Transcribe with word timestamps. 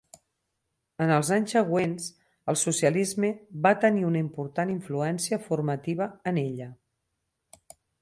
En 1.03 1.11
els 1.17 1.29
anys 1.37 1.53
següents 1.55 2.07
el 2.53 2.57
socialisme 2.63 3.31
va 3.67 3.75
tenir 3.85 4.09
una 4.09 4.25
important 4.25 4.75
influència 4.79 5.43
formativa 5.49 6.13
en 6.33 6.45
ella. 6.49 6.75